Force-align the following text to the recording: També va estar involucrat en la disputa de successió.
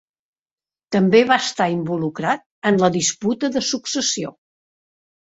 També 0.95 1.21
va 1.33 1.37
estar 1.43 1.69
involucrat 1.75 2.45
en 2.73 2.83
la 2.87 2.93
disputa 2.99 3.55
de 3.59 3.67
successió. 3.71 4.39